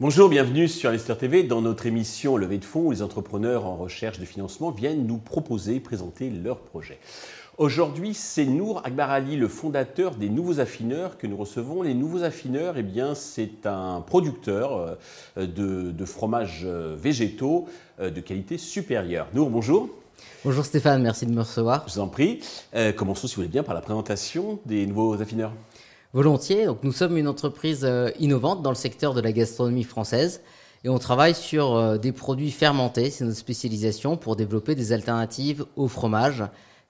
Bonjour, 0.00 0.28
bienvenue 0.28 0.68
sur 0.68 0.90
Investir 0.90 1.18
TV 1.18 1.42
dans 1.42 1.60
notre 1.60 1.86
émission 1.86 2.36
Levée 2.36 2.58
de 2.58 2.64
fonds 2.64 2.86
où 2.86 2.90
les 2.90 3.02
entrepreneurs 3.02 3.66
en 3.66 3.76
recherche 3.76 4.18
de 4.18 4.24
financement 4.24 4.70
viennent 4.70 5.06
nous 5.06 5.18
proposer, 5.18 5.80
présenter 5.80 6.30
leurs 6.30 6.60
projets. 6.60 6.98
Aujourd'hui, 7.58 8.14
c'est 8.14 8.46
Nour 8.46 8.82
Akbar 8.84 9.10
Ali, 9.10 9.36
le 9.36 9.48
fondateur 9.48 10.16
des 10.16 10.28
Nouveaux 10.28 10.60
Affineurs 10.60 11.16
que 11.18 11.26
nous 11.26 11.36
recevons. 11.36 11.82
Les 11.82 11.94
Nouveaux 11.94 12.24
Affineurs, 12.24 12.74
eh 12.76 12.82
bien, 12.82 13.14
c'est 13.14 13.66
un 13.66 14.00
producteur 14.00 14.98
euh, 15.36 15.46
de, 15.46 15.92
de 15.92 16.04
fromages 16.04 16.62
euh, 16.64 16.96
végétaux 16.98 17.66
euh, 18.00 18.10
de 18.10 18.20
qualité 18.20 18.58
supérieure. 18.58 19.28
Nour, 19.34 19.50
bonjour. 19.50 20.03
Bonjour 20.44 20.64
Stéphane, 20.64 21.02
merci 21.02 21.26
de 21.26 21.32
me 21.32 21.40
recevoir. 21.40 21.84
Je 21.88 21.94
vous 21.94 22.00
en 22.00 22.08
prie. 22.08 22.40
commençons, 22.96 23.26
si 23.26 23.34
vous 23.34 23.42
voulez 23.42 23.48
bien, 23.48 23.62
par 23.62 23.74
la 23.74 23.80
présentation 23.80 24.58
des 24.66 24.86
Nouveaux 24.86 25.20
Affineurs. 25.20 25.52
Volontiers. 26.14 26.66
Donc, 26.66 26.84
nous 26.84 26.92
sommes 26.92 27.16
une 27.16 27.26
entreprise 27.26 27.80
euh, 27.82 28.08
innovante 28.20 28.62
dans 28.62 28.70
le 28.70 28.76
secteur 28.76 29.14
de 29.14 29.20
la 29.20 29.32
gastronomie 29.32 29.82
française 29.82 30.42
et 30.84 30.88
on 30.88 30.98
travaille 31.00 31.34
sur 31.34 31.74
euh, 31.74 31.98
des 31.98 32.12
produits 32.12 32.52
fermentés, 32.52 33.10
c'est 33.10 33.24
notre 33.24 33.36
spécialisation, 33.36 34.16
pour 34.16 34.36
développer 34.36 34.76
des 34.76 34.92
alternatives 34.92 35.66
au 35.74 35.88
fromage 35.88 36.44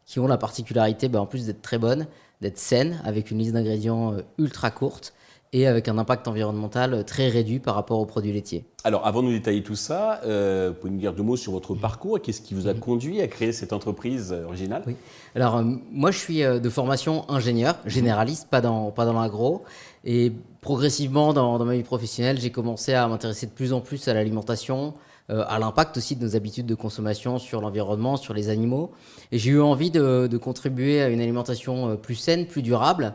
qui 0.05 0.21
ont 0.21 0.27
la 0.27 0.37
particularité, 0.37 1.09
bah, 1.09 1.23
en 1.23 1.27
plus 1.27 1.47
d'être 1.47 1.63
très 1.63 1.79
bonnes, 1.79 2.07
d'être 2.43 2.59
saines, 2.59 3.01
avec 3.03 3.31
une 3.31 3.39
liste 3.39 3.55
d'ingrédients 3.55 4.13
euh, 4.13 4.21
ultra 4.37 4.71
courte 4.71 5.15
et 5.55 5.69
avec 5.69 5.89
un 5.89 5.99
impact 5.99 6.27
environnemental 6.27 7.05
très 7.05 7.29
réduit 7.29 7.61
par 7.61 7.77
rapport 7.77 8.01
aux 8.01 8.07
produits 8.07 8.33
laitiers. 8.33 8.65
Alors, 8.83 9.07
avant 9.07 9.23
de 9.23 9.29
nous 9.29 9.33
détailler 9.33 9.63
tout 9.63 9.77
ça, 9.77 10.21
euh, 10.27 10.71
vous 10.71 10.81
pouvez 10.81 10.93
nous 10.93 10.99
dire 10.99 11.15
deux 11.15 11.23
mots 11.23 11.37
sur 11.37 11.53
votre 11.53 11.75
parcours 11.77 12.21
Qu'est-ce 12.21 12.43
qui 12.43 12.55
vous 12.55 12.67
a 12.67 12.75
conduit 12.75 13.21
à 13.21 13.29
créer 13.29 13.53
cette 13.53 13.73
entreprise 13.73 14.33
originale? 14.33 14.83
Oui. 14.85 14.97
Alors, 15.37 15.57
euh, 15.57 15.65
moi, 15.93 16.11
je 16.11 16.19
suis 16.19 16.43
euh, 16.43 16.59
de 16.59 16.69
formation 16.69 17.25
ingénieur, 17.31 17.77
généraliste, 17.87 18.49
pas 18.51 18.61
dans, 18.61 18.91
pas 18.91 19.05
dans 19.05 19.13
l'agro. 19.13 19.63
Et 20.05 20.33
progressivement, 20.61 21.33
dans, 21.33 21.57
dans, 21.57 21.65
ma 21.65 21.77
vie 21.77 21.85
professionnelle, 21.85 22.41
j'ai 22.41 22.51
commencé 22.51 22.93
à 22.93 23.07
m'intéresser 23.07 23.47
de 23.47 23.53
plus 23.53 23.73
en 23.73 23.81
plus 23.81 24.09
à 24.09 24.15
l'alimentation, 24.15 24.95
euh, 25.31 25.45
à 25.47 25.61
l'impact 25.61 25.97
aussi 25.97 26.17
de 26.17 26.25
nos 26.25 26.35
habitudes 26.35 26.67
de 26.67 26.75
consommation 26.75 27.39
sur 27.39 27.61
l'environnement, 27.61 28.17
sur 28.17 28.35
les 28.35 28.49
animaux. 28.49 28.91
Et 29.31 29.39
j'ai 29.39 29.53
eu 29.53 29.61
envie 29.61 29.93
de, 29.93 30.27
de, 30.27 30.37
contribuer 30.37 31.01
à 31.01 31.09
une 31.09 31.21
alimentation 31.21 31.97
plus 31.97 32.17
saine, 32.17 32.47
plus 32.47 32.63
durable. 32.63 33.15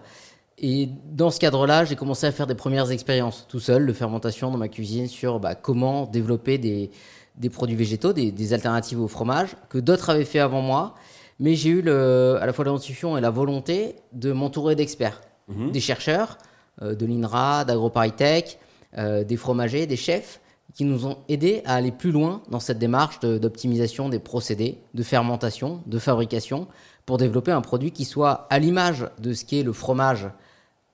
Et 0.62 0.90
dans 1.12 1.32
ce 1.32 1.40
cadre-là, 1.40 1.86
j'ai 1.86 1.96
commencé 1.96 2.28
à 2.28 2.32
faire 2.32 2.48
des 2.48 2.56
premières 2.56 2.92
expériences 2.92 3.46
tout 3.48 3.60
seul 3.60 3.86
de 3.86 3.94
fermentation 3.94 4.52
dans 4.52 4.58
ma 4.58 4.68
cuisine 4.68 5.08
sur 5.08 5.40
bah, 5.40 5.56
comment 5.56 6.06
développer 6.06 6.58
des, 6.58 6.92
des 7.38 7.50
produits 7.50 7.78
végétaux, 7.78 8.12
des, 8.12 8.32
des, 8.32 8.54
alternatives 8.54 9.00
au 9.00 9.08
fromage 9.08 9.56
que 9.70 9.78
d'autres 9.78 10.10
avaient 10.10 10.26
fait 10.26 10.40
avant 10.40 10.62
moi. 10.62 10.96
Mais 11.40 11.56
j'ai 11.56 11.70
eu 11.70 11.82
le, 11.82 12.38
à 12.42 12.46
la 12.46 12.52
fois 12.52 12.66
l'intuition 12.66 13.18
et 13.18 13.22
la 13.22 13.30
volonté 13.30 13.96
de 14.12 14.34
m'entourer 14.34 14.76
d'experts, 14.76 15.22
mmh. 15.48 15.72
des 15.72 15.80
chercheurs, 15.80 16.38
euh, 16.82 16.94
de 16.94 17.06
l'INRA, 17.06 17.64
d'AgroParisTech, 17.64 18.60
euh, 18.98 19.24
des 19.24 19.38
fromagers, 19.38 19.88
des 19.88 19.96
chefs, 19.96 20.42
qui 20.74 20.84
nous 20.84 21.06
ont 21.06 21.18
aidés 21.30 21.62
à 21.66 21.76
aller 21.76 21.92
plus 21.92 22.12
loin 22.12 22.42
dans 22.50 22.60
cette 22.60 22.80
démarche 22.80 23.20
d'optimisation 23.22 24.08
de, 24.08 24.14
des 24.14 24.20
procédés, 24.20 24.78
de 24.94 25.04
fermentation, 25.04 25.82
de 25.88 25.98
fabrication, 25.98 26.68
pour 27.06 27.18
développer 27.18 27.52
un 27.52 27.62
produit 27.62 27.92
qui 27.92 28.06
soit 28.06 28.46
à 28.50 28.60
l'image 28.60 29.08
de 29.20 29.34
ce 29.34 29.46
qu'est 29.46 29.64
le 29.64 29.74
fromage 29.74 30.28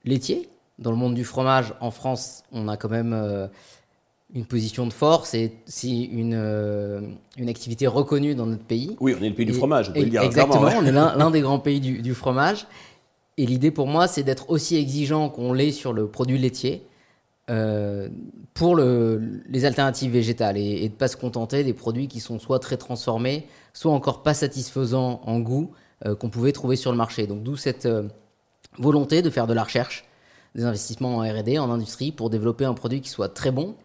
laitier. 0.06 0.50
Dans 0.80 0.92
le 0.92 0.98
monde 0.98 1.14
du 1.14 1.24
fromage, 1.24 1.74
en 1.80 1.92
France, 1.92 2.44
on 2.52 2.68
a 2.68 2.78
quand 2.78 2.90
même 2.90 3.14
euh, 3.14 3.48
une 4.34 4.46
position 4.46 4.86
de 4.86 4.94
force 4.94 5.34
et 5.34 5.54
c'est 5.66 5.90
une, 5.90 6.34
euh, 6.36 7.02
une 7.38 7.50
activité 7.50 7.88
reconnue 7.88 8.36
dans 8.36 8.46
notre 8.46 8.64
pays. 8.64 8.98
Oui, 9.00 9.16
on 9.18 9.24
est 9.24 9.30
le 9.30 9.36
pays 9.36 9.46
du 9.46 9.54
fromage, 9.54 9.90
on 9.90 9.94
peut 9.94 10.02
le 10.02 10.10
dire. 10.10 10.22
Exactement, 10.22 10.64
ouais. 10.64 10.76
on 10.78 10.86
est 10.86 10.92
l'un 10.92 11.32
des 11.32 11.42
grands 11.42 11.60
pays 11.60 11.80
du, 11.80 12.02
du 12.02 12.14
fromage. 12.14 12.68
Et 13.38 13.46
l'idée 13.46 13.72
pour 13.72 13.88
moi, 13.88 14.08
c'est 14.08 14.24
d'être 14.24 14.50
aussi 14.50 14.78
exigeant 14.78 15.30
qu'on 15.30 15.54
l'est 15.54 15.72
sur 15.72 15.94
le 15.94 16.08
produit 16.08 16.38
laitier 16.38 16.86
euh, 17.50 18.10
pour 18.54 18.76
le, 18.76 19.42
les 19.50 19.66
alternatives 19.66 20.12
végétales 20.12 20.58
et, 20.58 20.84
et 20.84 20.88
de 20.88 20.94
ne 20.94 20.98
pas 20.98 21.08
se 21.08 21.18
contenter 21.18 21.64
des 21.64 21.74
produits 21.74 22.08
qui 22.08 22.20
sont 22.20 22.40
soit 22.40 22.60
très 22.60 22.78
transformés, 22.78 23.48
soit 23.74 23.92
encore 23.92 24.24
pas 24.24 24.34
satisfaisants 24.34 25.22
en 25.26 25.40
goût 25.40 25.72
euh, 26.06 26.16
qu'on 26.16 26.30
pouvait 26.30 26.54
trouver 26.54 26.76
sur 26.76 26.92
le 26.92 26.98
marché. 26.98 27.28
Donc 27.28 27.44
d'où 27.44 27.56
cette 27.56 27.86
euh, 27.86 28.04
volonté 28.78 29.22
de 29.22 29.30
faire 29.30 29.48
de 29.48 29.54
la 29.54 29.64
recherche, 29.64 30.06
des 30.56 30.64
investissements 30.66 31.18
en 31.18 31.20
R&D, 31.22 31.60
en 31.60 31.70
industrie, 31.72 32.12
pour 32.12 32.30
développer 32.30 32.66
un 32.66 32.74
produit 32.74 33.02
qui 33.02 33.10
soit 33.10 33.30
très 33.30 33.52
bon 33.52 33.76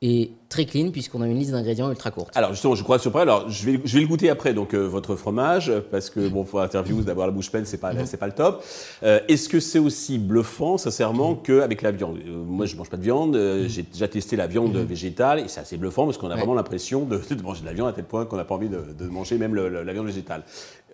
et 0.00 0.30
très 0.48 0.64
clean 0.64 0.90
puisqu'on 0.92 1.22
a 1.22 1.26
une 1.26 1.40
liste 1.40 1.50
d'ingrédients 1.50 1.90
ultra 1.90 2.12
courte. 2.12 2.36
Alors 2.36 2.52
justement, 2.52 2.76
je 2.76 2.84
crois 2.84 3.00
surpris. 3.00 3.22
Alors 3.22 3.50
je 3.50 3.66
vais, 3.68 3.80
je 3.84 3.94
vais 3.96 4.00
le 4.00 4.06
goûter 4.06 4.30
après 4.30 4.54
donc 4.54 4.72
euh, 4.72 4.86
votre 4.86 5.16
fromage 5.16 5.72
parce 5.90 6.08
que 6.08 6.28
bon, 6.28 6.44
pour 6.44 6.60
interview 6.60 7.00
d'avoir 7.02 7.26
la 7.26 7.32
bouche 7.32 7.50
pleine, 7.50 7.64
c'est 7.66 7.78
pas, 7.78 7.92
c'est 8.06 8.16
pas 8.16 8.28
le 8.28 8.32
top. 8.32 8.62
Euh, 9.02 9.18
Est-ce 9.26 9.48
que 9.48 9.58
c'est 9.58 9.80
aussi 9.80 10.18
bluffant, 10.18 10.78
sincèrement, 10.78 11.34
qu'avec 11.34 11.82
la 11.82 11.90
viande? 11.90 12.18
Euh, 12.24 12.30
Moi, 12.44 12.66
je 12.66 12.76
mange 12.76 12.88
pas 12.90 12.96
de 12.96 13.02
viande. 13.02 13.34
Euh, 13.34 13.66
J'ai 13.68 13.82
déjà 13.82 14.06
testé 14.06 14.36
la 14.36 14.46
viande 14.46 14.76
végétale 14.76 15.40
et 15.40 15.48
c'est 15.48 15.58
assez 15.60 15.76
bluffant 15.76 16.04
parce 16.04 16.16
qu'on 16.16 16.28
a 16.28 16.30
Ouais. 16.30 16.36
vraiment 16.36 16.54
l'impression 16.54 17.04
de, 17.04 17.16
de 17.34 17.42
manger 17.42 17.62
de 17.62 17.66
la 17.66 17.72
viande 17.72 17.88
à 17.88 17.92
tel 17.92 18.04
point 18.04 18.24
qu'on 18.24 18.36
n'a 18.36 18.44
pas 18.44 18.54
envie 18.54 18.68
de, 18.68 18.80
de 18.96 19.04
manger 19.08 19.36
même 19.36 19.56
le- 19.56 19.68
le- 19.68 19.82
la 19.82 19.92
viande 19.92 20.06
végétale. 20.06 20.44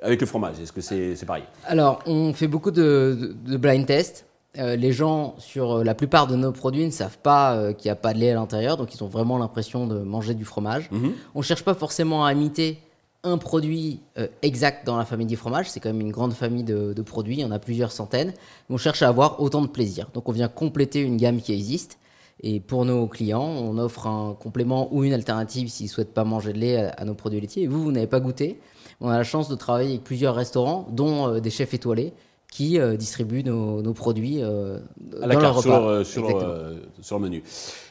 Avec 0.02 0.20
le 0.20 0.26
fromage, 0.26 0.60
est-ce 0.60 0.72
que 0.72 0.80
c'est 0.80 1.26
pareil 1.26 1.44
Alors, 1.66 2.00
on 2.06 2.32
fait 2.32 2.48
beaucoup 2.48 2.70
de, 2.70 3.34
blind 3.46 3.86
tests. 3.86 4.26
Euh, 4.56 4.76
les 4.76 4.92
gens, 4.92 5.34
sur 5.38 5.78
euh, 5.78 5.84
la 5.84 5.94
plupart 5.94 6.28
de 6.28 6.36
nos 6.36 6.52
produits, 6.52 6.86
ne 6.86 6.92
savent 6.92 7.18
pas 7.18 7.56
euh, 7.56 7.72
qu'il 7.72 7.88
n'y 7.88 7.92
a 7.92 7.96
pas 7.96 8.14
de 8.14 8.20
lait 8.20 8.30
à 8.30 8.34
l'intérieur, 8.34 8.76
donc 8.76 8.94
ils 8.94 9.02
ont 9.02 9.08
vraiment 9.08 9.36
l'impression 9.36 9.88
de 9.88 9.98
manger 9.98 10.34
du 10.34 10.44
fromage. 10.44 10.88
Mhm. 10.92 11.12
On 11.34 11.40
ne 11.40 11.44
cherche 11.44 11.64
pas 11.64 11.74
forcément 11.74 12.24
à 12.24 12.32
imiter 12.32 12.78
un 13.24 13.38
produit 13.38 14.00
euh, 14.18 14.28
exact 14.42 14.86
dans 14.86 14.96
la 14.96 15.04
famille 15.04 15.26
du 15.26 15.36
fromage, 15.36 15.70
c'est 15.70 15.80
quand 15.80 15.88
même 15.88 16.02
une 16.02 16.12
grande 16.12 16.34
famille 16.34 16.62
de, 16.62 16.92
de 16.92 17.02
produits, 17.02 17.36
il 17.36 17.40
y 17.40 17.44
en 17.44 17.50
a 17.50 17.58
plusieurs 17.58 17.90
centaines, 17.90 18.34
on 18.70 18.76
cherche 18.76 19.02
à 19.02 19.08
avoir 19.08 19.40
autant 19.40 19.62
de 19.62 19.66
plaisir. 19.66 20.08
Donc 20.12 20.28
on 20.28 20.32
vient 20.32 20.48
compléter 20.48 21.00
une 21.00 21.16
gamme 21.16 21.40
qui 21.40 21.52
existe, 21.52 21.98
et 22.40 22.60
pour 22.60 22.84
nos 22.84 23.06
clients, 23.06 23.42
on 23.42 23.78
offre 23.78 24.06
un 24.06 24.34
complément 24.34 24.92
ou 24.92 25.04
une 25.04 25.12
alternative 25.12 25.68
s'ils 25.68 25.86
ne 25.86 25.90
souhaitent 25.90 26.14
pas 26.14 26.24
manger 26.24 26.52
de 26.52 26.58
lait 26.58 26.76
à, 26.76 26.90
à 26.90 27.04
nos 27.04 27.14
produits 27.14 27.40
laitiers. 27.40 27.62
Et 27.62 27.66
vous, 27.66 27.82
vous 27.82 27.92
n'avez 27.92 28.06
pas 28.06 28.20
goûté. 28.20 28.60
On 29.00 29.08
a 29.08 29.16
la 29.16 29.24
chance 29.24 29.48
de 29.48 29.54
travailler 29.54 29.90
avec 29.90 30.04
plusieurs 30.04 30.34
restaurants, 30.34 30.86
dont 30.90 31.28
euh, 31.28 31.40
des 31.40 31.50
chefs 31.50 31.74
étoilés, 31.74 32.12
qui 32.54 32.78
euh, 32.78 32.96
distribuent 32.96 33.42
nos, 33.42 33.82
nos 33.82 33.94
produits 33.94 34.38
euh, 34.40 34.78
à 35.20 35.26
la 35.26 35.34
dans 35.34 35.40
leur 35.40 35.54
carte, 35.54 35.62
sur, 35.62 35.74
repas. 35.74 36.04
sur, 36.04 36.22
Exactement. 36.22 36.52
euh, 36.52 36.74
sur 37.02 37.18
le 37.18 37.24
menu. 37.24 37.42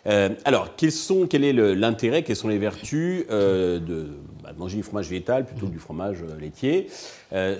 Euh, 0.07 0.29
alors, 0.45 0.77
quels 0.77 0.93
sont, 0.93 1.27
quel 1.27 1.43
est 1.43 1.51
l'intérêt, 1.51 2.23
quelles 2.23 2.37
sont 2.37 2.47
les 2.47 2.59
vertus 2.59 3.25
euh, 3.29 3.79
de, 3.79 4.07
bah, 4.41 4.53
manger 4.57 4.77
du 4.77 4.83
fromage 4.83 5.09
végétal 5.09 5.45
plutôt 5.45 5.67
que 5.67 5.71
du 5.73 5.79
fromage 5.79 6.19
euh, 6.23 6.39
laitier? 6.39 6.87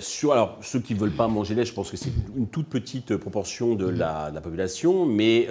Sur, 0.00 0.32
Alors, 0.32 0.56
ceux 0.62 0.80
qui 0.80 0.94
ne 0.94 0.98
veulent 1.00 1.10
pas 1.10 1.28
manger 1.28 1.54
lait, 1.54 1.66
je 1.66 1.74
pense 1.74 1.90
que 1.90 1.98
c'est 1.98 2.12
une 2.36 2.46
toute 2.46 2.68
petite 2.68 3.16
proportion 3.18 3.74
de 3.74 3.86
la, 3.86 4.30
de 4.30 4.34
la 4.36 4.40
population, 4.40 5.04
mais 5.04 5.46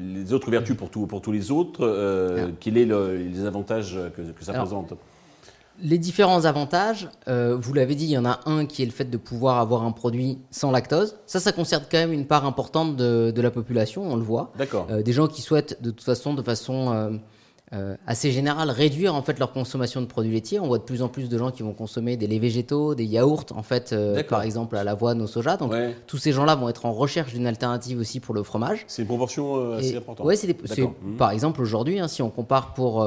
les 0.00 0.32
autres 0.32 0.50
vertus 0.50 0.76
pour, 0.76 0.90
tout- 0.90 1.06
pour 1.08 1.22
tous 1.22 1.32
les 1.32 1.50
autres, 1.50 2.54
quels 2.60 2.74
sont 2.74 2.88
le- 2.88 3.16
les 3.16 3.44
avantages 3.46 3.98
que, 4.16 4.22
que 4.22 4.44
ça 4.44 4.52
Alors, 4.52 4.64
présente? 4.66 4.92
Les 5.82 5.98
différents 5.98 6.44
avantages, 6.44 7.08
euh, 7.26 7.56
vous 7.60 7.72
l'avez 7.74 7.96
dit, 7.96 8.04
il 8.04 8.10
y 8.10 8.18
en 8.18 8.24
a 8.24 8.40
un 8.46 8.64
qui 8.64 8.82
est 8.82 8.86
le 8.86 8.92
fait 8.92 9.06
de 9.10 9.16
pouvoir 9.16 9.58
avoir 9.58 9.82
un 9.82 9.90
produit 9.90 10.38
sans 10.52 10.70
lactose. 10.70 11.16
Ça, 11.26 11.40
ça 11.40 11.50
concerne 11.50 11.82
quand 11.90 11.98
même 11.98 12.12
une 12.12 12.26
part 12.26 12.46
importante 12.46 12.96
de, 12.96 13.32
de 13.34 13.42
la 13.42 13.50
population, 13.50 14.02
on 14.08 14.14
le 14.16 14.22
voit. 14.22 14.52
D'accord. 14.56 14.86
Euh, 14.90 15.02
des 15.02 15.12
gens 15.12 15.26
qui 15.26 15.42
souhaitent 15.42 15.82
de 15.82 15.90
toute 15.90 16.04
façon, 16.04 16.32
de 16.34 16.42
façon 16.42 17.18
euh, 17.72 17.96
assez 18.06 18.30
générale, 18.30 18.70
réduire 18.70 19.16
en 19.16 19.22
fait 19.22 19.40
leur 19.40 19.52
consommation 19.52 20.00
de 20.00 20.06
produits 20.06 20.30
laitiers. 20.32 20.60
On 20.60 20.68
voit 20.68 20.78
de 20.78 20.84
plus 20.84 21.02
en 21.02 21.08
plus 21.08 21.28
de 21.28 21.36
gens 21.36 21.50
qui 21.50 21.64
vont 21.64 21.72
consommer 21.72 22.16
des 22.16 22.28
laits 22.28 22.40
végétaux, 22.40 22.94
des 22.94 23.04
yaourts, 23.04 23.46
en 23.56 23.64
fait, 23.64 23.92
par 24.28 24.42
exemple 24.42 24.76
à 24.76 24.84
l'avoine, 24.84 25.20
au 25.22 25.26
soja. 25.26 25.56
Donc 25.56 25.72
Ouais. 25.72 25.96
tous 26.06 26.18
ces 26.18 26.30
gens-là 26.30 26.54
vont 26.54 26.68
être 26.68 26.86
en 26.86 26.92
recherche 26.92 27.32
d'une 27.32 27.48
alternative 27.48 27.98
aussi 27.98 28.20
pour 28.20 28.32
le 28.32 28.44
fromage. 28.44 28.84
C'est 28.86 29.02
une 29.02 29.08
proportion 29.08 29.72
assez 29.72 29.94
Et- 29.94 29.96
importante. 29.96 30.24
ouais, 30.24 30.36
c'est. 30.36 30.56
Mhm. 30.82 31.16
par 31.18 31.32
exemple 31.32 31.60
aujourd'hui, 31.60 31.98
hein, 31.98 32.06
si 32.06 32.22
on 32.22 32.30
compare 32.30 32.74
pour 32.74 33.04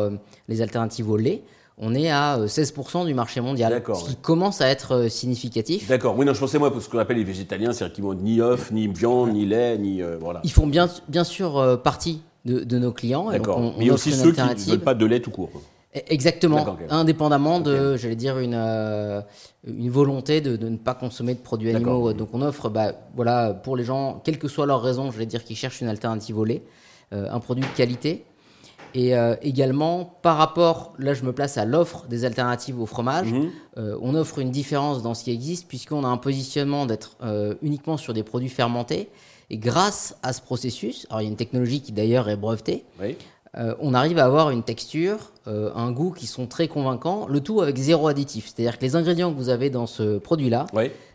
les 0.49 0.61
alternatives 0.61 1.09
au 1.09 1.15
lait, 1.15 1.43
on 1.77 1.93
est 1.93 2.09
à 2.09 2.37
euh, 2.37 2.47
16% 2.47 3.05
du 3.05 3.13
marché 3.13 3.39
mondial, 3.41 3.81
ce 3.93 4.03
qui 4.03 4.09
ouais. 4.09 4.15
commence 4.21 4.61
à 4.61 4.67
être 4.67 4.93
euh, 4.95 5.09
significatif. 5.09 5.87
D'accord. 5.87 6.17
Oui, 6.17 6.25
non, 6.25 6.33
je 6.33 6.39
pensais 6.39 6.57
moi, 6.57 6.71
pour 6.71 6.81
ce 6.81 6.89
qu'on 6.89 6.97
appelle 6.97 7.17
les 7.17 7.23
végétaliens, 7.23 7.71
c'est-à-dire 7.73 7.93
qu'ils 7.95 8.03
mangent 8.03 8.17
ni 8.17 8.41
œufs, 8.41 8.71
ni 8.71 8.87
viande, 8.87 9.33
ni 9.33 9.45
lait, 9.45 9.77
ni 9.77 10.01
euh, 10.01 10.17
voilà. 10.19 10.41
Ils 10.43 10.51
font 10.51 10.67
bien, 10.67 10.89
bien 11.07 11.23
sûr 11.23 11.57
euh, 11.57 11.77
partie 11.77 12.21
de, 12.45 12.59
de 12.63 12.79
nos 12.79 12.91
clients. 12.91 13.29
D'accord. 13.31 13.59
Mais 13.77 13.85
il 13.85 13.87
y 13.87 13.89
a 13.89 13.93
aussi 13.93 14.11
ceux 14.11 14.31
qui 14.31 14.41
ne 14.41 14.71
veulent 14.71 14.79
pas 14.79 14.95
de 14.95 15.05
lait 15.05 15.19
tout 15.19 15.31
court. 15.31 15.49
E- 15.95 15.99
Exactement, 16.07 16.77
indépendamment 16.89 17.59
de, 17.59 17.95
j'allais 17.95 18.15
dire, 18.15 18.39
une, 18.39 18.55
euh, 18.55 19.21
une 19.65 19.89
volonté 19.89 20.41
de, 20.41 20.55
de 20.55 20.69
ne 20.69 20.77
pas 20.77 20.93
consommer 20.95 21.33
de 21.33 21.39
produits 21.39 21.69
animaux. 21.69 22.11
Donc 22.13 22.29
on 22.33 22.41
offre, 22.41 22.69
bah, 22.69 22.93
voilà, 23.15 23.53
pour 23.53 23.77
les 23.77 23.83
gens, 23.83 24.21
quelle 24.23 24.39
que 24.39 24.47
soit 24.47 24.65
leur 24.65 24.81
raison, 24.81 25.11
j'allais 25.11 25.25
dire, 25.27 25.43
qui 25.43 25.55
cherchent 25.55 25.81
une 25.81 25.87
alternative 25.87 26.37
au 26.37 26.43
lait, 26.45 26.63
euh, 27.13 27.27
un 27.31 27.39
produit 27.39 27.63
de 27.63 27.77
qualité. 27.77 28.25
Et 28.93 29.15
euh, 29.15 29.35
également, 29.41 30.17
par 30.21 30.37
rapport, 30.37 30.93
là 30.97 31.13
je 31.13 31.23
me 31.23 31.31
place 31.33 31.57
à 31.57 31.65
l'offre 31.65 32.07
des 32.07 32.25
alternatives 32.25 32.79
au 32.79 32.85
fromage, 32.85 33.31
Mhm. 33.31 33.49
euh, 33.77 33.97
on 34.01 34.15
offre 34.15 34.39
une 34.39 34.51
différence 34.51 35.01
dans 35.03 35.13
ce 35.13 35.23
qui 35.23 35.31
existe 35.31 35.67
puisqu'on 35.67 36.03
a 36.03 36.07
un 36.07 36.17
positionnement 36.17 36.85
d'être 36.85 37.17
euh, 37.23 37.55
uniquement 37.61 37.97
sur 37.97 38.13
des 38.13 38.23
produits 38.23 38.49
fermentés. 38.49 39.09
Et 39.49 39.57
grâce 39.57 40.17
à 40.23 40.33
ce 40.33 40.41
processus, 40.41 41.07
alors 41.09 41.21
il 41.21 41.25
y 41.25 41.27
a 41.27 41.29
une 41.29 41.37
technologie 41.37 41.79
qui 41.81 41.93
d'ailleurs 41.93 42.27
est 42.29 42.35
brevetée, 42.35 42.83
Oui. 43.01 43.15
Euh, 43.57 43.75
on 43.79 43.93
arrive 43.93 44.19
à 44.19 44.25
avoir 44.25 44.51
une 44.51 44.63
texture, 44.63 45.31
euh, 45.47 45.71
un 45.75 45.91
goût 45.91 46.11
qui 46.11 46.27
sont 46.27 46.45
très 46.47 46.67
convaincants, 46.67 47.25
le 47.27 47.39
tout 47.39 47.61
avec 47.61 47.77
zéro 47.77 48.07
additif. 48.07 48.45
C'est-à-dire 48.53 48.77
que 48.77 48.83
les 48.85 48.95
ingrédients 48.95 49.31
que 49.31 49.37
vous 49.37 49.49
avez 49.49 49.69
dans 49.69 49.87
ce 49.87 50.17
produit-là, 50.19 50.67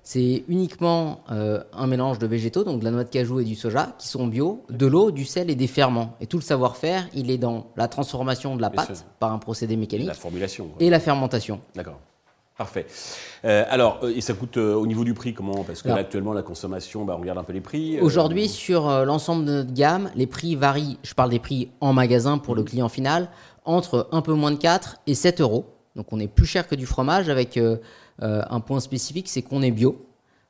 c'est 0.03 0.45
uniquement 0.49 1.21
euh, 1.31 1.63
un 1.73 1.87
mélange 1.87 2.19
de 2.19 2.27
végétaux, 2.27 2.65
donc 2.65 2.81
de 2.81 2.85
la 2.85 2.91
noix 2.91 3.05
de 3.05 3.09
cajou 3.11 3.39
et 3.41 3.45
du 3.45 3.55
soja, 3.55 3.95
qui 3.99 4.09
sont 4.09 4.27
bio, 4.27 4.65
de 4.71 4.87
l'eau, 4.87 5.13
du 5.13 5.25
sel 5.25 5.51
et 5.51 5.55
des 5.55 5.69
ferments. 5.69 6.17
Et 6.21 6.27
tout 6.27 6.39
le 6.39 6.43
savoir-faire, 6.43 7.09
il 7.15 7.31
est 7.31 7.39
dans 7.39 7.67
la 7.77 7.87
transformation 7.87 8.57
de 8.57 8.63
la 8.63 8.71
pâte 8.71 9.07
par 9.21 9.33
un 9.33 9.39
procédé 9.39 9.77
mécanique 9.77 10.09
La 10.09 10.15
formulation. 10.15 10.67
quoi. 10.67 10.77
et 10.85 10.91
la 10.91 10.99
fermentation. 11.01 11.61
D'accord. 11.77 12.01
Parfait. 12.63 12.87
Euh, 13.45 13.65
alors, 13.69 13.99
euh, 14.05 14.15
et 14.15 14.21
ça 14.21 14.35
coûte 14.35 14.57
euh, 14.57 14.75
au 14.75 14.87
niveau 14.87 15.03
du 15.03 15.15
prix 15.15 15.35
comment? 15.35 15.65
Parce 15.65 15.83
que 15.83 15.89
là, 15.89 15.97
actuellement, 15.97 16.33
la 16.33 16.43
consommation, 16.43 17.05
bah, 17.05 17.15
on 17.19 17.21
regarde 17.21 17.39
un 17.39 17.43
peu 17.43 17.53
les 17.53 17.61
prix. 17.61 17.99
euh, 17.99 18.03
Aujourd'hui, 18.05 18.49
sur 18.49 18.89
l'ensemble 19.05 19.45
de 19.45 19.51
notre 19.53 19.73
gamme, 19.73 20.11
les 20.15 20.29
prix 20.29 20.55
varient, 20.55 20.97
je 21.03 21.13
parle 21.15 21.31
des 21.31 21.41
prix 21.41 21.69
en 21.81 21.93
magasin 21.93 22.39
pour 22.39 22.55
le 22.55 22.63
client 22.63 22.89
final, 22.89 23.31
entre 23.65 24.09
un 24.13 24.23
peu 24.23 24.33
moins 24.35 24.53
de 24.53 24.59
4 24.59 24.99
et 25.09 25.15
7 25.17 25.41
euros. 25.41 25.65
Donc 25.97 26.13
on 26.13 26.21
est 26.21 26.29
plus 26.29 26.47
cher 26.47 26.69
que 26.69 26.77
du 26.77 26.87
fromage 26.87 27.29
avec 27.29 27.59
un 28.21 28.61
point 28.61 28.79
spécifique, 28.79 29.29
c'est 29.29 29.43
qu'on 29.43 29.61
est 29.63 29.73
bio. 29.73 30.07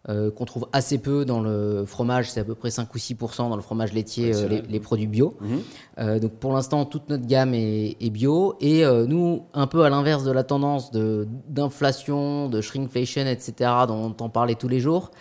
Euh, 0.09 0.33
qu'on 0.33 0.45
trouve 0.45 0.67
assez 0.73 0.99
peu 0.99 1.25
dans 1.25 1.41
le 1.41 1.85
fromage, 1.87 2.29
c'est 2.29 2.41
à 2.41 2.45
peu 2.45 2.57
près 2.57 2.73
5 2.73 2.93
ou 2.93 2.99
6% 2.99 3.49
dans 3.49 3.55
le 3.55 3.63
fromage 3.63 3.93
laitier, 3.93 4.35
euh, 4.35 4.61
les, 4.69 4.81
produits 4.81 5.07
bio. 5.07 5.37
Mhm. 5.41 5.61
Euh, 6.01 6.19
donc 6.19 6.33
pour 6.33 6.53
l'instant, 6.53 6.85
toute 6.85 7.09
notre 7.09 7.25
gamme 7.25 7.55
est, 7.55 7.97
est 8.01 8.11
bio. 8.11 8.57
Et 8.61 8.85
nous, 9.07 9.45
un 9.55 9.69
peu 9.69 9.85
à 9.85 9.91
l'inverse 9.91 10.25
de 10.25 10.33
la 10.33 10.43
tendance 10.43 10.91
d'inflation, 10.91 12.49
de, 12.49 12.61
shrinkflation, 12.61 13.27
etc., 13.29 13.71
dont 13.87 13.95
on 13.95 14.07
entend 14.07 14.29
parler 14.29 14.57
tous 14.57 14.69
les 14.69 14.81
jours, 14.81 15.13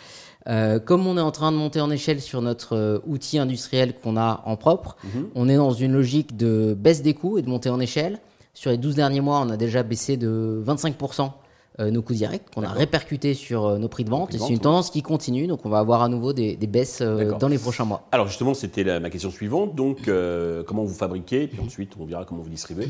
comme 0.48 1.06
on 1.06 1.16
est 1.16 1.22
en 1.22 1.32
train 1.32 1.52
de 1.52 1.58
monter 1.58 1.80
en 1.80 1.92
échelle 1.92 2.20
sur 2.20 2.42
notre 2.42 3.04
outil 3.06 3.38
industriel 3.38 3.94
qu'on 3.94 4.18
a 4.18 4.42
en 4.46 4.56
propre, 4.56 4.98
Mhm. 5.04 5.28
on 5.36 5.48
est 5.48 5.58
dans 5.58 5.72
une 5.72 5.94
logique 5.94 6.36
de 6.38 6.74
baisse 6.74 7.04
des 7.04 7.14
coûts 7.14 7.38
et 7.38 7.44
de 7.44 7.50
montée 7.50 7.70
en 7.70 7.80
échelle. 7.80 8.20
Sur 8.54 8.72
les 8.72 8.78
12 8.78 8.96
derniers 8.96 9.22
mois, 9.22 9.40
on 9.46 9.50
a 9.50 9.58
déjà 9.58 9.82
baissé 9.84 10.18
de 10.18 10.62
25% 10.66 11.26
euh, 11.26 11.28
nos 11.90 12.02
coûts 12.02 12.14
directs 12.14 12.54
qu'on 12.54 12.64
a 12.64 12.70
répercutés 12.70 13.34
sur 13.34 13.66
euh, 13.66 13.78
nos 13.78 13.88
prix 13.88 14.04
de 14.04 14.10
vente. 14.10 14.30
prix 14.30 14.38
de 14.38 14.38
et 14.38 14.40
vente, 14.40 14.48
c'est 14.50 14.54
une 14.54 14.60
oui. 14.60 14.64
tendance 14.64 14.92
qui 14.92 15.02
continue, 15.02 15.48
donc 15.48 15.66
on 15.66 15.70
va 15.70 15.80
avoir 15.80 16.04
à 16.04 16.10
nouveau 16.10 16.34
des, 16.34 16.56
des 16.56 16.68
baisses 16.68 17.00
euh, 17.02 17.38
dans 17.40 17.48
les 17.48 17.58
prochains 17.58 17.86
mois. 17.86 18.08
Alors, 18.12 18.28
justement, 18.28 18.54
c'était 18.54 19.00
ma 19.00 19.10
question 19.10 19.32
suivante. 19.32 19.74
Donc, 19.74 20.08
euh, 20.08 20.64
comment 20.64 20.84
vous 20.84 20.94
fabriquez 20.94 21.48
Puis 21.48 21.60
ensuite, 21.60 21.94
on 22.00 22.06
verra 22.06 22.26
comment 22.26 22.42
vous 22.42 22.50
distribuez. 22.50 22.90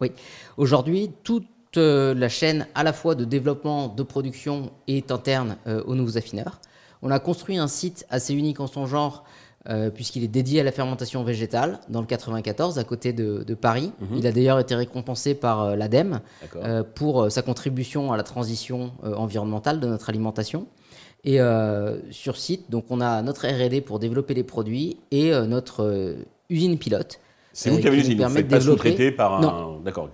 Oui. 0.00 0.12
Aujourd'hui, 0.56 1.10
toute 1.24 1.46
euh, 1.76 2.14
la 2.14 2.28
chaîne 2.28 2.66
à 2.74 2.82
la 2.82 2.92
fois 2.92 3.14
de 3.14 3.24
développement, 3.24 3.88
de 3.88 4.02
production 4.02 4.70
est 4.88 5.12
interne 5.12 5.56
euh, 5.66 5.82
aux 5.84 5.94
nouveaux 5.94 6.18
affineurs. 6.18 6.60
On 7.02 7.10
a 7.10 7.18
construit 7.20 7.58
un 7.58 7.68
site 7.68 8.06
assez 8.10 8.34
unique 8.34 8.60
en 8.60 8.66
son 8.66 8.86
genre 8.86 9.24
euh, 9.68 9.90
puisqu'il 9.90 10.24
est 10.24 10.28
dédié 10.28 10.60
à 10.60 10.64
la 10.64 10.72
fermentation 10.72 11.22
végétale 11.22 11.80
dans 11.90 12.00
le 12.00 12.06
94 12.06 12.78
à 12.78 12.84
côté 12.84 13.12
de, 13.12 13.44
de 13.44 13.54
Paris. 13.54 13.92
Il 14.16 14.26
a 14.26 14.32
d'ailleurs 14.32 14.58
été 14.58 14.74
récompensé 14.74 15.34
par 15.34 15.60
euh, 15.60 15.76
l'ADEME 15.76 16.20
euh, 16.56 16.82
pour 16.82 17.30
sa 17.30 17.42
contribution 17.42 18.10
à 18.10 18.16
la 18.16 18.22
transition 18.22 18.92
environnementale 19.02 19.78
de 19.78 19.86
notre 19.86 20.08
alimentation. 20.08 20.66
Et 21.24 21.38
sur 22.10 22.38
site, 22.38 22.70
donc 22.70 22.86
on 22.88 23.02
a 23.02 23.20
notre 23.20 23.46
R&D 23.46 23.82
pour 23.82 23.98
développer 23.98 24.32
les 24.32 24.44
produits 24.44 24.96
et 25.10 25.32
notre 25.46 26.16
usine 26.48 26.78
pilote. 26.78 27.20
C'est 27.52 27.68
vous 27.68 27.78
qui 27.78 27.86
avez 27.86 27.98
l'usine, 27.98 28.16
de 28.16 28.42
pas 28.42 28.60
sous-traiter 28.60 29.12
par 29.12 29.34
un. 29.34 29.40
Non. 29.42 29.80
D'accord. 29.80 30.08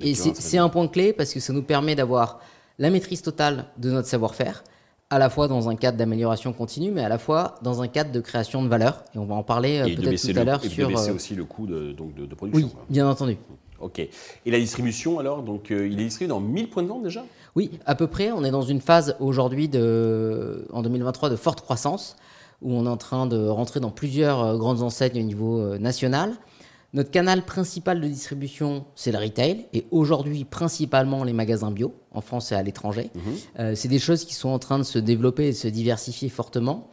Et 0.00 0.14
c'est 0.14 0.36
c'est 0.36 0.58
un 0.58 0.68
point 0.68 0.86
clé 0.86 1.12
parce 1.12 1.34
que 1.34 1.40
ça 1.40 1.52
nous 1.52 1.64
permet 1.64 1.96
d'avoir 1.96 2.38
la 2.78 2.90
maîtrise 2.90 3.22
totale 3.22 3.64
de 3.78 3.90
notre 3.90 4.06
savoir-faire, 4.06 4.62
à 5.12 5.18
la 5.18 5.28
fois 5.28 5.46
dans 5.46 5.68
un 5.68 5.76
cadre 5.76 5.98
d'amélioration 5.98 6.54
continue, 6.54 6.90
mais 6.90 7.04
à 7.04 7.08
la 7.10 7.18
fois 7.18 7.56
dans 7.60 7.82
un 7.82 7.88
cadre 7.88 8.12
de 8.12 8.20
création 8.20 8.62
de 8.62 8.68
valeur. 8.68 9.04
Et 9.14 9.18
on 9.18 9.26
va 9.26 9.34
en 9.34 9.42
parler 9.42 9.80
euh, 9.80 9.94
peut-être 9.94 10.22
tout 10.22 10.38
à 10.40 10.44
l'heure 10.44 10.64
et 10.64 10.68
de 10.68 10.72
sur. 10.72 10.88
baisser 10.88 11.10
euh, 11.10 11.14
aussi 11.14 11.34
le 11.34 11.44
coût 11.44 11.66
de, 11.66 11.92
donc 11.92 12.14
de, 12.14 12.24
de 12.24 12.34
production. 12.34 12.66
Oui, 12.66 12.72
quoi. 12.72 12.86
bien 12.88 13.06
entendu. 13.06 13.36
Ok. 13.78 13.98
Et 13.98 14.10
la 14.46 14.58
distribution, 14.58 15.18
alors 15.18 15.42
donc, 15.42 15.70
euh, 15.70 15.86
Il 15.86 16.00
est 16.00 16.04
distribué 16.04 16.28
dans 16.28 16.40
1000 16.40 16.70
points 16.70 16.82
de 16.82 16.88
vente 16.88 17.02
déjà? 17.02 17.26
Oui, 17.54 17.72
à 17.84 17.94
peu 17.94 18.06
près. 18.06 18.32
On 18.32 18.42
est 18.42 18.50
dans 18.50 18.62
une 18.62 18.80
phase 18.80 19.14
aujourd'hui, 19.20 19.68
de, 19.68 20.66
en 20.72 20.80
2023, 20.80 21.28
de 21.28 21.36
forte 21.36 21.60
croissance, 21.60 22.16
où 22.62 22.72
on 22.72 22.86
est 22.86 22.88
en 22.88 22.96
train 22.96 23.26
de 23.26 23.48
rentrer 23.48 23.80
dans 23.80 23.90
plusieurs 23.90 24.56
grandes 24.56 24.80
enseignes 24.80 25.20
au 25.20 25.26
niveau 25.26 25.76
national. 25.76 26.36
Notre 26.94 27.10
canal 27.10 27.42
principal 27.44 28.00
de 28.00 28.06
distribution, 28.06 28.84
c'est 28.94 29.12
le 29.12 29.18
retail, 29.18 29.66
et 29.72 29.86
aujourd'hui 29.90 30.44
principalement 30.44 31.24
les 31.24 31.32
magasins 31.32 31.70
bio, 31.70 31.94
en 32.10 32.20
France 32.20 32.52
et 32.52 32.54
à 32.54 32.62
l'étranger. 32.62 33.10
Euh, 33.58 33.74
c'est 33.74 33.88
des 33.88 33.98
choses 33.98 34.24
qui 34.24 34.34
sont 34.34 34.50
en 34.50 34.58
train 34.58 34.78
de 34.78 34.82
se 34.82 34.98
développer 34.98 35.46
et 35.46 35.52
de 35.52 35.56
se 35.56 35.68
diversifier 35.68 36.28
fortement, 36.28 36.90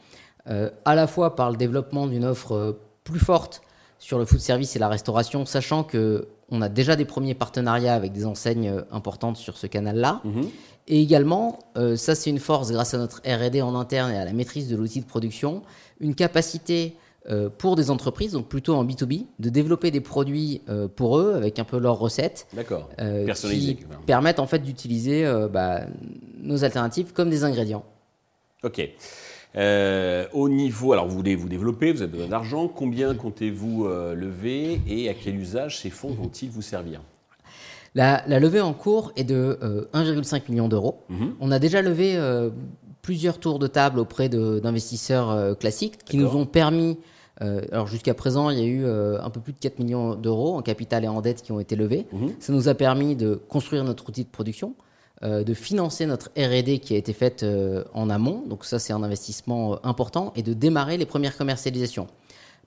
euh, 0.50 0.70
à 0.86 0.96
la 0.96 1.06
fois 1.06 1.36
par 1.36 1.52
le 1.52 1.58
développement 1.58 2.08
d'une 2.08 2.24
offre 2.24 2.54
euh, 2.54 2.82
plus 3.04 3.20
forte 3.20 3.62
sur 3.98 4.18
le 4.18 4.26
food 4.26 4.40
service 4.40 4.76
et 4.78 4.80
la 4.80 4.88
restauration, 4.88 5.46
sachant 5.46 5.84
que 5.84 6.30
on 6.52 6.62
a 6.62 6.70
déjà 6.70 6.96
des 6.96 7.06
premiers 7.06 7.36
partenariats 7.36 7.94
avec 7.94 8.12
des 8.12 8.26
enseignes 8.26 8.74
importantes 8.92 9.38
sur 9.38 9.56
ce 9.58 9.68
canal-là. 9.68 10.24
Et 10.90 11.02
également, 11.02 11.60
euh, 11.78 11.96
ça 11.96 12.16
c'est 12.16 12.32
une 12.32 12.40
force 12.40 12.72
grâce 12.72 12.96
à 12.96 12.98
notre 12.98 13.22
R&D 13.22 13.62
en 13.62 13.76
interne 13.76 14.12
et 14.12 14.18
à 14.18 14.26
la 14.26 14.34
maîtrise 14.34 14.68
de 14.68 14.76
l'outil 14.76 15.02
de 15.02 15.06
production, 15.06 15.62
une 16.00 16.16
capacité 16.16 16.96
euh, 17.30 17.50
pour 17.50 17.76
des 17.76 17.92
entreprises, 17.92 18.32
donc 18.32 18.48
plutôt 18.48 18.76
en 18.76 18.86
B2B, 18.86 19.26
de 19.40 19.50
développer 19.50 19.92
des 19.92 20.00
produits 20.02 20.62
euh, 20.70 20.88
pour 20.88 21.20
eux 21.20 21.34
avec 21.36 21.60
un 21.60 21.64
peu 21.64 21.78
leurs 21.78 22.00
recettes. 22.00 22.48
D'accord. 22.54 22.90
euh, 23.00 23.32
qui 23.34 23.78
permettent 24.06 24.40
en 24.40 24.48
fait 24.48 24.60
d'utiliser 24.60 25.26
euh, 25.26 25.48
bah, 25.48 25.82
nos 26.42 26.64
alternatives 26.64 27.12
comme 27.14 27.30
des 27.30 27.44
ingrédients. 27.44 27.84
Ok. 28.64 28.82
Au 29.56 30.50
niveau, 30.50 30.94
alors 30.94 31.08
vous 31.08 31.16
voulez 31.16 31.36
vous 31.36 31.50
développer, 31.50 31.92
vous 31.92 32.02
avez 32.02 32.12
besoin 32.12 32.28
d'argent. 32.28 32.68
Combien 32.68 33.14
comptez-vous 33.16 33.88
lever 33.88 34.80
et 34.88 35.10
à 35.10 35.14
quel 35.14 35.36
usage 35.36 35.80
ces 35.80 35.90
fonds 35.90 36.14
vont-ils 36.14 36.50
vous 36.50 36.62
servir? 36.62 37.02
La, 37.96 38.24
la 38.28 38.40
levée 38.40 38.62
en 38.62 38.74
cours 38.74 39.12
est 39.16 39.24
de 39.24 39.58
euh, 39.64 39.86
1,5 39.94 40.44
million 40.50 40.68
d'euros. 40.68 41.02
Mhm. 41.10 41.36
On 41.40 41.52
a 41.52 41.60
déjà 41.60 41.82
levé 41.82 42.16
plusieurs 43.10 43.40
tours 43.40 43.58
de 43.58 43.66
table 43.66 43.98
auprès 43.98 44.30
d'investisseurs 44.30 45.32
euh, 45.32 45.56
classiques 45.56 45.98
qui 46.06 46.16
nous 46.18 46.36
ont 46.36 46.46
permis, 46.46 47.00
euh, 47.42 47.62
alors 47.72 47.88
jusqu'à 47.88 48.14
présent, 48.14 48.52
il 48.52 48.60
y 48.60 48.62
a 48.62 48.66
eu 48.66 48.86
euh, 48.86 49.20
un 49.24 49.32
peu 49.32 49.40
plus 49.40 49.52
de 49.52 49.58
4 49.58 49.80
millions 49.80 50.14
d'euros 50.14 50.56
en 50.56 50.62
capital 50.62 51.04
et 51.04 51.08
en 51.08 51.20
dette 51.20 51.42
qui 51.42 51.52
ont 51.52 51.60
été 51.60 51.76
levés. 51.76 52.06
Mhm. 52.14 52.34
Ça 52.40 52.54
nous 52.54 52.68
a 52.70 52.76
permis 52.76 53.16
de 53.16 53.34
construire 53.34 53.84
notre 53.84 54.08
outil 54.08 54.26
de 54.26 54.30
production, 54.30 54.76
euh, 55.24 55.44
de 55.44 55.56
financer 55.56 56.06
notre 56.06 56.28
R&D 56.38 56.78
qui 56.78 56.94
a 56.94 56.98
été 56.98 57.14
faite 57.14 57.44
en 57.96 58.12
amont, 58.12 58.44
donc 58.48 58.64
ça 58.64 58.78
c'est 58.78 58.94
un 58.94 59.02
investissement 59.02 59.84
important, 59.84 60.32
et 60.36 60.44
de 60.44 60.54
démarrer 60.54 60.98
les 60.98 61.08
premières 61.08 61.36
commercialisations. 61.36 62.06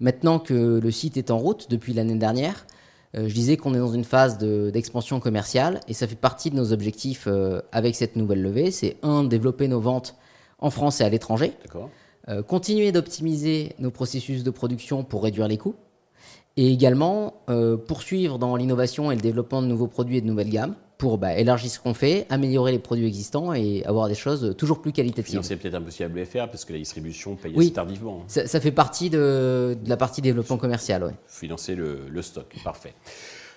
Maintenant 0.00 0.40
que 0.40 0.80
le 0.82 0.90
site 0.90 1.16
est 1.18 1.30
en 1.30 1.38
route 1.38 1.70
depuis 1.70 1.92
l'année 1.92 2.16
dernière, 2.16 2.66
je 3.14 3.32
disais 3.32 3.56
qu'on 3.56 3.74
est 3.74 3.78
dans 3.78 3.92
une 3.92 4.02
phase 4.04 4.38
de- 4.38 4.70
d'expansion 4.70 5.20
commerciale 5.20 5.78
et 5.86 5.94
ça 5.94 6.08
fait 6.08 6.16
partie 6.16 6.50
de 6.50 6.56
nos 6.56 6.72
objectifs 6.72 7.28
avec 7.70 7.94
cette 7.94 8.16
nouvelle 8.16 8.42
levée. 8.42 8.72
C'est 8.72 8.96
un, 9.04 9.22
développer 9.22 9.68
nos 9.68 9.80
ventes 9.80 10.16
en 10.62 10.70
France 10.70 11.00
et 11.00 11.04
à 11.04 11.08
l'étranger, 11.10 11.52
euh, 12.28 12.42
continuer 12.42 12.92
d'optimiser 12.92 13.74
nos 13.78 13.90
processus 13.90 14.42
de 14.44 14.50
production 14.50 15.04
pour 15.04 15.22
réduire 15.24 15.48
les 15.48 15.58
coûts 15.58 15.74
et 16.56 16.70
également 16.72 17.34
euh, 17.50 17.76
poursuivre 17.76 18.38
dans 18.38 18.56
l'innovation 18.56 19.10
et 19.10 19.14
le 19.16 19.20
développement 19.20 19.60
de 19.62 19.66
nouveaux 19.66 19.86
produits 19.88 20.18
et 20.18 20.20
de 20.20 20.26
nouvelles 20.26 20.50
gammes 20.50 20.74
pour 20.98 21.18
bah, 21.18 21.36
élargir 21.36 21.68
ce 21.68 21.80
qu'on 21.80 21.94
fait, 21.94 22.26
améliorer 22.30 22.70
les 22.70 22.78
produits 22.78 23.06
existants 23.06 23.52
et 23.54 23.84
avoir 23.86 24.06
des 24.08 24.14
choses 24.14 24.54
toujours 24.56 24.80
plus 24.80 24.92
qualitatives. 24.92 25.30
Financer 25.32 25.56
peut-être 25.56 25.74
un 25.74 25.82
peu 25.82 25.90
si 25.90 26.04
WFR 26.04 26.46
parce 26.48 26.64
que 26.64 26.72
la 26.72 26.78
distribution 26.78 27.34
paye 27.34 27.52
Oui. 27.56 27.64
assez 27.66 27.74
tardivement. 27.74 28.18
hein. 28.20 28.24
Ça, 28.28 28.46
ça 28.46 28.60
fait 28.60 28.70
partie 28.70 29.10
de, 29.10 29.76
de 29.82 29.88
la 29.88 29.96
partie 29.96 30.20
développement 30.22 30.58
commercial. 30.58 31.02
ouais. 31.02 31.12
Financer 31.26 31.74
le, 31.74 32.02
le 32.08 32.22
stock. 32.22 32.54
Parfait. 32.62 32.94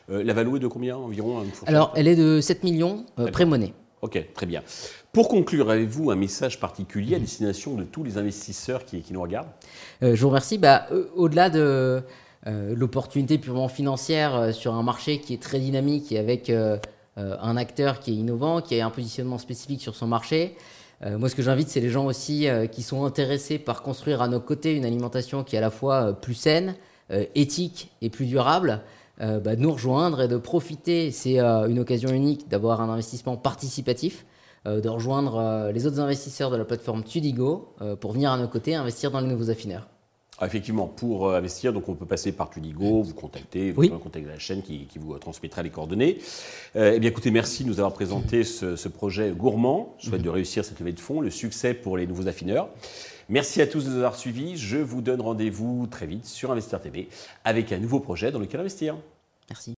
Euh, 0.09 0.23
la 0.23 0.33
valeur 0.33 0.55
est 0.55 0.59
de 0.59 0.67
combien 0.67 0.97
environ 0.97 1.41
fourchette 1.43 1.67
Alors, 1.69 1.91
elle 1.95 2.07
est 2.07 2.15
de 2.15 2.41
7 2.41 2.63
millions 2.63 3.05
euh, 3.19 3.29
pré-monnaie. 3.29 3.73
Ok, 4.01 4.23
très 4.33 4.45
bien. 4.45 4.61
Pour 5.13 5.29
conclure, 5.29 5.69
avez-vous 5.69 6.11
un 6.11 6.15
message 6.15 6.59
particulier 6.59 7.15
à 7.15 7.19
destination 7.19 7.75
de 7.75 7.83
tous 7.83 8.03
les 8.03 8.17
investisseurs 8.17 8.85
qui, 8.85 9.03
nous 9.11 9.21
regardent? 9.21 9.47
Euh, 10.03 10.15
je 10.15 10.21
vous 10.21 10.27
remercie. 10.27 10.57
Bah, 10.57 10.87
euh, 10.91 11.09
Au-delà 11.15 11.49
de 11.49 12.03
euh, 12.45 12.75
l'opportunité 12.75 13.37
purement 13.37 13.69
financière 13.69 14.53
sur 14.53 14.75
un 14.75 14.83
marché 14.83 15.19
qui 15.19 15.33
est 15.33 15.41
très 15.41 15.59
dynamique 15.59 16.11
et 16.11 16.19
avec 16.19 16.51
un 17.17 17.57
acteur 17.57 18.01
qui 18.01 18.11
est 18.11 18.15
innovant, 18.15 18.61
qui 18.61 18.79
a 18.79 18.85
un 18.85 18.89
positionnement 18.89 19.37
spécifique 19.37 19.81
sur 19.81 19.95
son 19.95 20.05
marché, 20.05 20.55
moi 21.01 21.29
ce 21.29 21.35
que 21.35 21.41
j'invite, 21.41 21.69
c'est 21.69 21.79
les 21.79 21.89
gens 21.89 22.05
aussi 22.05 22.47
qui 22.71 22.83
sont 22.83 23.05
intéressés 23.05 23.57
par 23.57 23.81
construire 23.81 24.21
à 24.21 24.27
nos 24.27 24.41
côtés 24.41 24.75
une 24.75 24.85
alimentation 24.85 25.43
qui 25.43 25.55
est 25.55 25.59
à 25.59 25.61
la 25.61 25.71
fois 25.71 26.13
plus 26.13 26.33
saine, 26.33 26.75
éthique 27.33 27.89
et 28.01 28.09
plus 28.09 28.25
durable. 28.25 28.81
Euh, 29.21 29.39
bah, 29.39 29.55
de 29.55 29.61
nous 29.61 29.71
rejoindre 29.71 30.21
et 30.21 30.27
de 30.27 30.37
profiter, 30.37 31.11
c'est 31.11 31.39
euh, 31.39 31.67
une 31.67 31.79
occasion 31.79 32.09
unique 32.09 32.47
d'avoir 32.49 32.81
un 32.81 32.89
investissement 32.89 33.37
participatif, 33.37 34.25
euh, 34.67 34.81
de 34.81 34.89
rejoindre 34.89 35.71
les 35.73 35.85
autres 35.87 35.99
investisseurs 35.99 36.51
de 36.51 36.57
la 36.57 36.65
plateforme 36.65 37.03
Tudigo 37.03 37.69
pour 38.01 38.11
venir 38.13 38.31
à 38.31 38.37
nos 38.37 38.47
côtés 38.47 38.75
investir 38.75 39.11
dans 39.11 39.19
les 39.21 39.27
nouveaux 39.27 39.49
affineurs. 39.49 39.87
Ah, 40.37 40.47
Effectivement, 40.47 40.87
pour 40.87 41.33
investir, 41.33 41.71
donc 41.71 41.87
on 41.87 41.95
peut 41.95 42.05
passer 42.05 42.33
par 42.33 42.49
Tudigo, 42.49 43.03
vous 43.03 43.13
contacter, 43.13 43.71
vous 43.71 43.79
Oui. 43.79 43.87
pouvez 43.87 44.01
contacter 44.01 44.27
la 44.27 44.37
chaîne 44.37 44.61
qui, 44.63 44.85
qui 44.85 44.99
vous 44.99 45.17
transmettra 45.17 45.63
les 45.63 45.69
coordonnées. 45.69 46.17
Eh 46.75 46.99
bien, 46.99 47.09
écoutez, 47.09 47.31
merci 47.31 47.63
de 47.63 47.69
nous 47.69 47.79
avoir 47.79 47.93
présenté 47.93 48.43
ce, 48.43 48.75
ce 48.75 48.89
projet 48.89 49.31
gourmand. 49.31 49.95
Je 49.97 50.09
souhaite 50.09 50.23
de 50.23 50.29
réussir 50.29 50.65
cette 50.65 50.79
levée 50.81 50.91
de 50.91 50.99
fonds, 50.99 51.21
le 51.21 51.29
succès 51.29 51.73
pour 51.73 51.95
les 51.95 52.05
nouveaux 52.05 52.27
affineurs. 52.27 52.67
Merci 53.27 53.61
à 53.61 53.67
tous 53.67 53.85
de 53.85 53.89
nous 53.89 53.97
avoir 53.97 54.15
suivis. 54.15 54.55
Je 54.55 54.77
vous 54.77 55.01
donne 55.01 55.21
rendez-vous 55.21 55.87
très 55.87 56.05
vite 56.05 56.25
sur 56.25 56.51
Investir 56.51 56.79
TV 56.79 57.09
avec 57.43 57.71
un 57.71 57.79
nouveau 57.79 57.99
projet 57.99 58.31
dans 58.31 58.39
lequel 58.39 58.59
investir. 58.59 58.95
Merci. 59.49 59.73